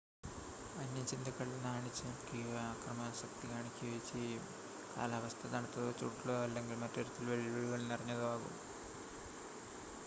[0.75, 4.45] വന്യജന്തുക്കൾ നാണിച്ചുനിൽക്കുകയോ അക്രമാസക്തി കാണിക്കുകയോ ചെയ്യും
[4.95, 8.55] കാലാവസ്ഥ തണുത്തതോ ചൂടുള്ളതോ അല്ലെങ്കിൽ മറ്റുതരത്തിൽ വെല്ലുവിളികൾ നിറഞ്ഞതോ ആകും